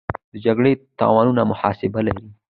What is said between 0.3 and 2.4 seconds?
د جګړې د تاوانونو محاسبه لري.